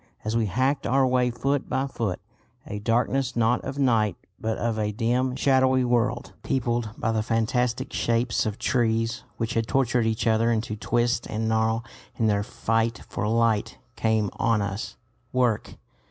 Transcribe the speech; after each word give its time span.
As 0.25 0.35
we 0.35 0.47
hacked 0.47 0.87
our 0.87 1.05
way 1.05 1.29
foot 1.29 1.69
by 1.69 1.85
foot, 1.85 2.19
a 2.65 2.79
darkness 2.79 3.35
not 3.35 3.63
of 3.63 3.77
night 3.77 4.15
but 4.39 4.57
of 4.57 4.79
a 4.79 4.91
dim, 4.91 5.35
shadowy 5.35 5.85
world, 5.85 6.33
peopled 6.41 6.89
by 6.97 7.11
the 7.11 7.21
fantastic 7.21 7.93
shapes 7.93 8.47
of 8.47 8.57
trees, 8.57 9.23
which 9.37 9.53
had 9.53 9.67
tortured 9.67 10.07
each 10.07 10.25
other 10.25 10.51
into 10.51 10.75
twist 10.75 11.27
and 11.27 11.47
gnarl 11.47 11.85
in 12.15 12.25
their 12.25 12.41
fight 12.41 13.01
for 13.09 13.27
light, 13.27 13.77
came 13.95 14.31
on 14.39 14.59
us. 14.59 14.97
Work! 15.31 15.75